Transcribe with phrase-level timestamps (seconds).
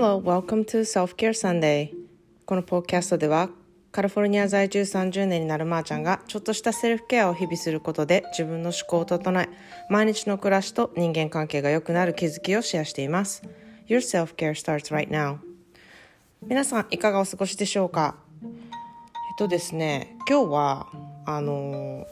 [0.00, 1.90] Hello, welcome to Self-Care Sunday.
[2.46, 3.50] このポッドキャストでは
[3.90, 9.48] カリフォルニア在住30年になるまーちゃんがちょっとしたセルフケアを日々することで自分の思考を整え
[9.90, 13.42] 毎日の暮らしと人間関係が良くなる気づきをシェアしています。
[13.88, 15.38] Your self-care starts right now.
[16.46, 18.14] 皆さんいかがお過ごしでしょうか？
[18.44, 18.50] えっ
[19.36, 20.86] とですね今日は
[21.26, 22.06] あの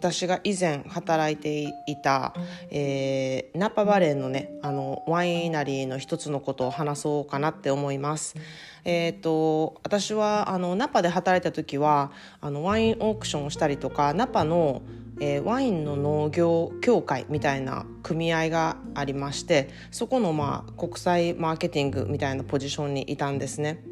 [0.00, 2.34] 私が以前働いていた、
[2.70, 8.34] えー、ナパバレーのねあのワイナリーの一つのことを話そうかなって思います。
[8.86, 14.80] えーと、私はあのナパで働いた時はあのワインオークションをしたりとかナパの
[15.22, 23.84] えー、ワインの農業協会みたいな組合がありましてそこの、まあ、国際マーケティングみたいなポジションにいたんですね。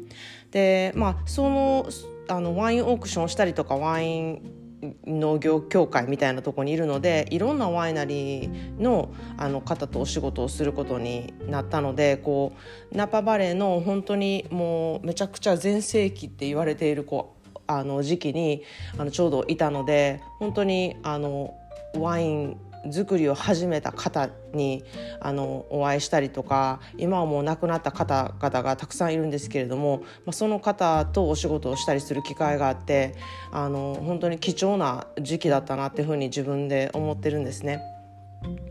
[0.49, 1.87] でまあその
[2.27, 4.58] あのワインオークションをしたりとかワイン
[5.05, 12.53] 農業協会みたいなとこにいるのでいろんなワイナリーのあの方とお仕事をすることになったのでこ
[12.91, 18.63] うナパバレーの本当にもうめちゃくちゃ全盛期って言われているこうあの時期に
[18.97, 21.53] あのちょうどいたので本当にあの
[21.95, 22.57] ワイン
[22.91, 24.83] 作りを始めた方に
[25.19, 33.15] あのお会いしたりとか今はもう亡くなった方々がたくさんいるんですけれども、まあ、その方とお仕事をしたりする機会があって
[33.51, 37.81] あの本当に貴重な時期だったなっていうふうに自分で思ってるんですね。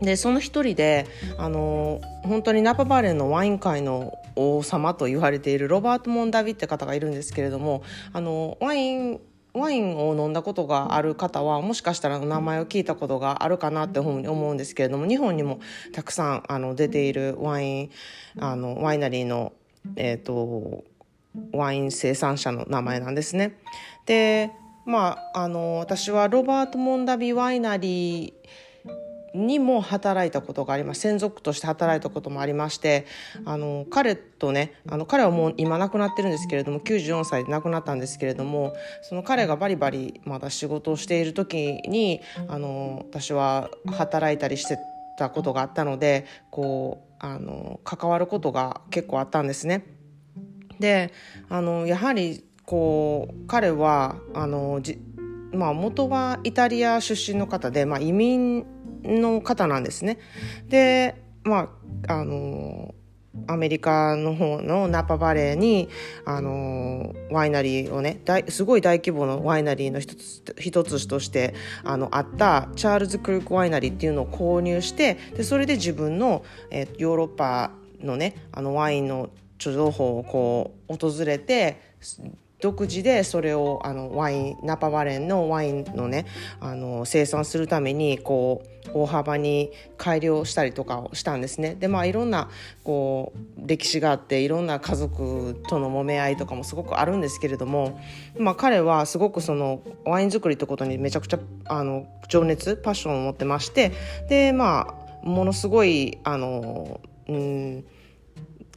[0.01, 1.05] でその一人で
[1.37, 9.21] あの本当にナパバレーのワイン界の王様と言われているロバート・モンダビって方がいるんですけれどもあのワイン
[9.53, 15.59] ワインを飲んだことがある方はもしかしたら名前を聞いたことがあるかなって思うんですけれども日本にも
[15.91, 17.91] たくさんあの出ているワイン
[18.39, 19.53] あのワイナリーの、
[19.95, 20.83] えーと、
[21.51, 23.57] ワイン生産者の名前なんですね。
[24.05, 24.51] で
[24.85, 28.33] まあ、あの私はロバート・モンダビワイナリー
[29.33, 33.05] にも働いたことがあります専属として働いたこともありまして
[33.45, 38.73] あの彼とねあの彼はもう今亡くなってるんですけれども94歳で亡くなったんですけれども
[39.03, 44.77] その彼がバリバリまだ仕事をしている時にあの私は働いたりして
[45.17, 49.85] たことがあったのでこうあの関わることが結構あったんですね。
[50.79, 51.11] で
[51.49, 54.81] あのやはりこう彼はあの
[55.51, 58.65] まあ、元はイタリア出身の方で、まあ、移民
[59.03, 60.19] の方なんですね。
[60.67, 61.69] で、ま
[62.07, 62.93] あ、あの
[63.47, 65.87] アメリカの方のナパバレーに、
[66.25, 77.71] あのワイナリーをねすごい大規模のワイナリーの一つ一つとしてあのあったチャールズ・クルーク・ワイナリーっていうのを購入してでそれで自分の、え、ヨーロッパ
[78.01, 81.81] のねあのワインの情報をこう訪れて
[82.61, 86.25] 独自でそれをあのワインナパバレンのワインのね
[86.59, 91.75] あの生産するためにこう大幅に改良したりとかをしたんですね。
[91.75, 92.49] でまあいろんな
[92.83, 97.99] こう歴史があっていろんな家族との揉め合いとかもすごくあるんですけれども、
[98.37, 103.93] まあ、彼はすごくそのワイン作りってことにめちゃくちゃあの情熱パッションを持ってまして
[104.27, 107.85] でまあものすごいあのうん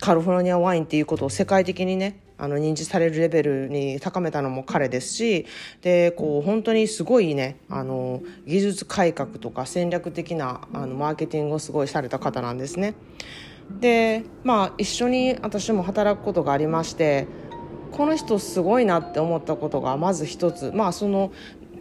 [0.01, 5.47] カリフォルニアワインっていうことを世界的にねあの認知されるレベルに高めたのも彼ですし
[5.81, 12.95] でこう本当にすごいねあの技術改革とか戦略的なあのマーケティングをすごいされた方なんですね。
[13.81, 17.27] でまあ一緒に私も働くことがありまして
[17.93, 21.33] この人すごいなって思ったことがまず一つまあその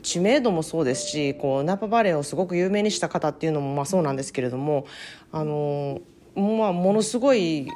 [0.04, 4.86] 知名度もそうですしこうナパバレーをすごく有名にした方っていうのもまあそうなんですけれども
[5.32, 6.02] あの、
[6.36, 7.68] まあ、ものすごい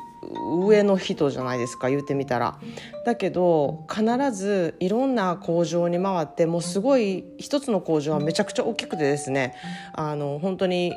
[0.59, 2.59] 上の人じゃないですか言ってみたら。
[3.05, 9.55] だけど必ずいろんな工場に回ってもうすごい一つの工場はめちゃくちゃ大きくてですね
[9.93, 10.93] あの本当に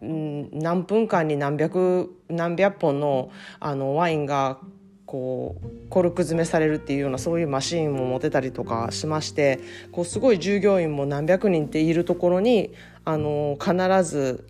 [0.00, 3.30] 何分間に何百何百本の
[3.60, 4.58] あのワインが
[5.06, 9.60] こうコルク詰めされるっていうようなそういうマシーンも持てたりとかしまして
[9.92, 12.72] こうすごい従業員も何百人っているところに
[13.04, 14.46] あの必ず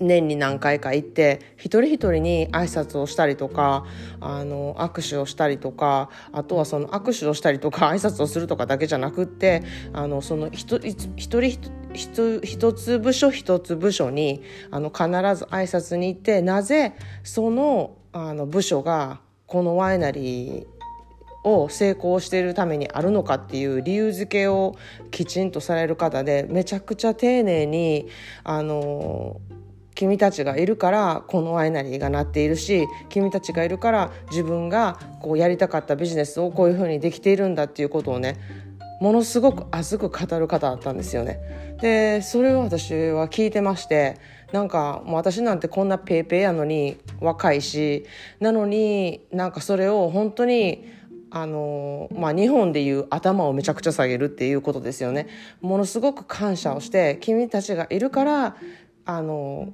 [0.00, 3.84] 年に何回か行って一人一人に挨拶をしたりとか
[4.20, 9.62] あの握手をしたりとかあとはその握手をしたりとか挨拶をするとかだけじゃなくって
[9.92, 11.58] あのその一人
[11.94, 20.66] 一つ部署一つ部署にあの必ず挨拶に行ってなぜそのあの部署がこのワイナリー
[21.44, 24.76] を成功しているためにあるのかっていう理由付けを
[25.10, 28.08] きちんとされる方でめちゃくちゃ丁寧に
[28.44, 29.40] あの
[29.94, 38.38] 君たちがいるからこのワイナリーがなっているし君たちがいるから自分がこうやりたかったビジネスをこういうふうにできているんだっていうことをね
[39.00, 41.40] ものすごく熱く語る方だったんですよね。
[41.80, 44.16] でそれを私は聞いてまして
[44.52, 48.06] なんかもう私なんてこんなペーペーやのに若いし
[48.38, 50.84] なのになんかそれを本当に
[51.34, 55.28] あのまあ、日本でいう頭をめちゃくちゃ下げるっていうことですよね。
[55.62, 58.56] ものすごく感謝をして君たちがいるから
[59.04, 59.68] あの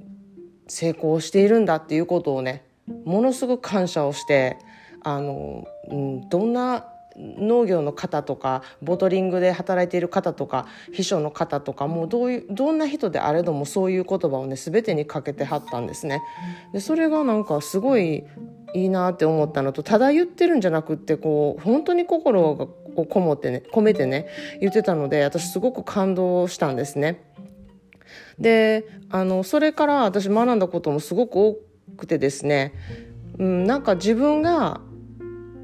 [0.67, 2.65] 成功しているんだっていうことをね
[3.05, 4.59] ものすごく感謝をして
[5.03, 6.85] あの、うん、どんな
[7.19, 16.23] 農業の方とかボトリングで働いている方とか秘書の方とかもうどういうどんな人であれどもそういう言葉をね全てにかけてはったんですね。
[16.73, 18.25] でそれがなんかすごい
[18.75, 22.69] いいなって思ったのとただ言ってるんじゃなくってこう本当に心を
[23.07, 24.29] こもってね込めてね
[24.61, 27.25] 言ってたので私すごく感動したんですね。
[28.39, 31.59] であのそれから私学んだこともすごく多
[31.97, 32.75] くてですね、
[33.39, 34.81] うん、なんか自分が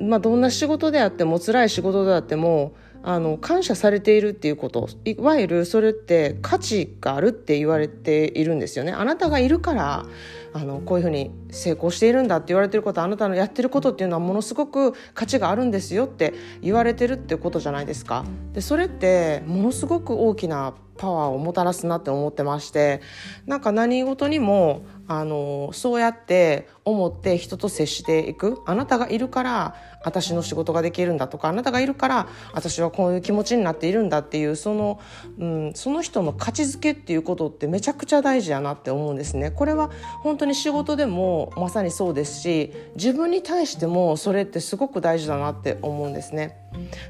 [0.01, 2.75] まあ、どんな仕事であっても辛い仕事であっても
[3.07, 8.93] あの感謝されているっていうこといわゆるそれって価値があるって言われているんですよね。
[8.93, 10.07] あなたがいるから
[10.55, 18.25] あのこういうふうに成功しているんだって言われてることあなたのやってることっていうのはものすごく価値があるんですよって言われてるってことじゃないですか。
[18.55, 23.01] でそれってものすごく大きなパワーをもたらすなって思ってまして
[23.47, 29.75] なんか何事にもあのそうやって思って人と接していくあなたがいるから
[30.05, 35.01] 私の仕事ができるんだとかあなたがいるから私はこういう気持ちになっているんだっていうその,、
[35.39, 39.51] うん、その人の価値づけっていうことってめちゃくちゃ大事やなって思うんですね。
[39.51, 39.91] これは
[40.23, 46.57] 本当に仕事でもまさにそうですし自分に対してもそれってすごく大事だなって思うんですね。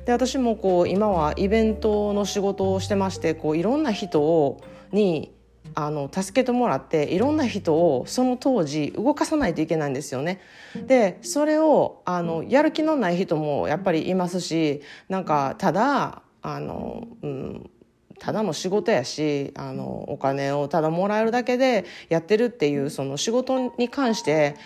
[0.05, 4.61] で私もこう今はイベントの仕事をしてましてこういろんな人を
[4.93, 5.34] に
[5.75, 10.41] あの助けてもらっていろんな人をその当時動かさないといけないんですよね。
[10.87, 17.71] でそれをあのやる気のない人もやっぱりいますしなんかただあの、うん、
[18.19, 24.57] ただの仕事やしあのお金をただもらえるだけでやってるっていうその仕事に関して、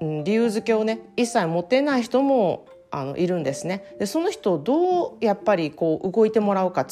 [0.00, 3.94] うん、理由付けをね一切持ってない人もあのいるんですね。
[3.98, 6.84] でその人をどうやっぱりこう動いてもらうか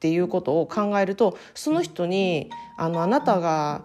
[0.00, 3.82] っていうことを考えるとその人にあのあなたが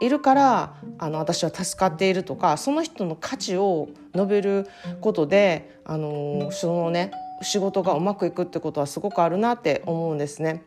[0.00, 4.66] いるからあの私は助かっているとかその人の価値を述べる
[5.00, 7.12] ことであのそのね
[7.42, 10.64] 仕事がうまくいくってことはすごくあるなって思うんですね。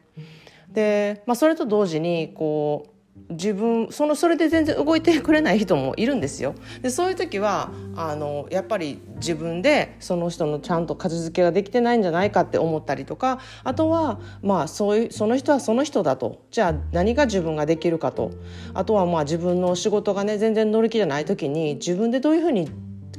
[0.71, 2.94] で、まあ、それと同時にこう
[3.29, 6.53] 自分そのそれで全然動いてくれない人もいるんですよ。
[6.81, 18.31] でそういう時はあのやっぱり自分でその人のちゃんと片付けができてないんじゃないかって思ったりとかあとはまあそういうその人はその人だとじゃあ何が自分ができるかと
[18.73, 22.69] あとはまあ自分の仕事がね全然乗り気じゃない時に自分でどういうふうに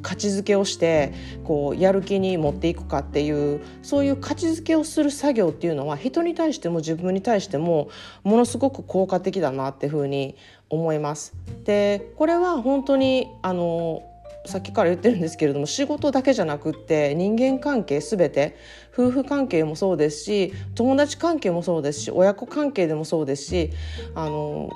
[0.00, 1.12] 価値づけをして
[1.44, 7.88] こうやる気に持っていくかっていうそういう価値づけをする作業っていうのは人に対しても自分に対しても
[8.22, 10.37] ものすごく効果的だなっていうふうに
[10.69, 11.34] 思います。
[11.64, 14.02] でこれは本当にあの
[14.46, 18.56] さっきから言ってるんですけれども仕事だけじゃなくって人間関係全て
[18.93, 23.70] 夫婦関係もそうですし友達関係もそうですし親子関係でもそうですし
[24.14, 24.70] あの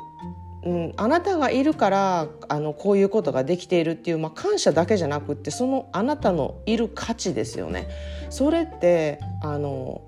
[0.63, 7.89] うん、あなたがいるからあのこういうことができているっていう、まあ、感謝だけじゃなくってそのあなたのいる価値ですよね。
[8.29, 10.03] それってあの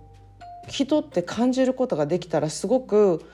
[0.69, 3.25] 人って感じることができたらすごく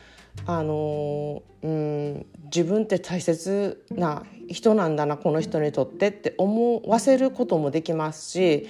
[0.46, 8.68] あの、うん、自分って大切な人なんだなこの人にとってって思わせることもできますし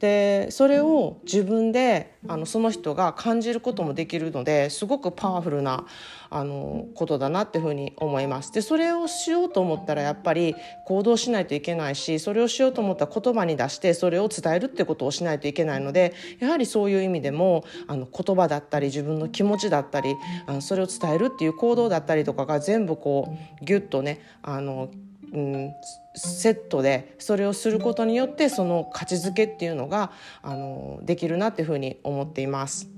[0.00, 5.86] でそれを自分であのその人が感じることもできるのですごくパワフルな
[6.30, 8.50] あのことだなっていうふうに思います。
[8.52, 10.54] でそれをしようと思ったらやっぱり
[10.86, 20.16] 行動しないといけないしそれをしようと思ったら言葉に出してそれを伝えるってことをしないといけないのでやはりそういう意味でもあの言葉だったり自分の気持ちだったり
[20.46, 24.88] あのそれを伝えるっていう行動だったりとかが全部こうギュッとねあの
[25.32, 25.72] うん、
[26.14, 30.10] セットでそれをすることによってその価値づけっていうのが
[30.42, 32.88] あのできるなっていうふうに思っています。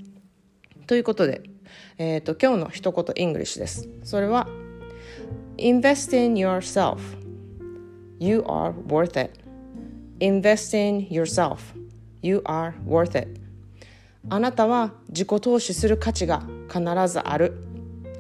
[0.87, 1.43] ということで、
[1.99, 3.89] えーと、今日の一言イングリッシュです。
[4.03, 4.49] それは
[5.59, 6.99] Invest in yourself.
[8.19, 9.41] You are worth it.
[10.21, 11.59] Invest in yourself.
[12.23, 13.41] You are worth it.
[14.29, 17.65] あなたは自己投資する価値が必ずある。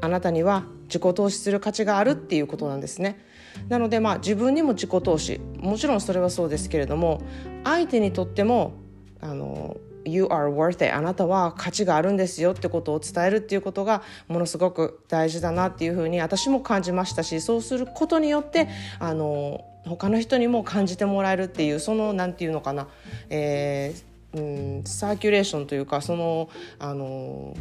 [0.00, 3.18] あなたには自己投資する価値があるっていうことなんですね。
[3.68, 7.22] なのでまあ自分にも自己投資もちろんそれはそうですけれども
[7.64, 8.72] 相手にとっても
[9.20, 18.68] あの You are worth it あなたは価値があるんですよってことを伝えるっていうことがものすごく大事だなっていうふうに私も感じましたしそうすることによって
[18.98, 22.88] あの他の人にも感じてもらえるっていうその何て言うのかな、
[23.30, 27.54] えーうん、サーキュレーションというかそのあの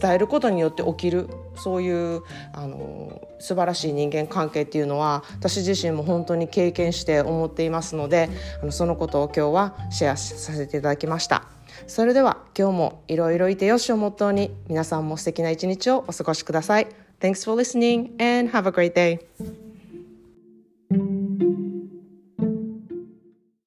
[0.00, 8.28] 伝えることによって起きるそういうあの素晴らしい人間関係っていうのは私自身も本当に経験して思っていますので
[8.62, 11.44] あのそのことを今日はシェアさせていただきました。
[11.86, 16.86] それでは今日もいろいろいてよしをモットーに皆さんも素敵な一日をお過ごしください。
[17.20, 19.65] Thanks for listening and have a great day.